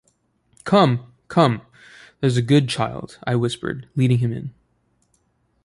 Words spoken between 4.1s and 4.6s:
him in.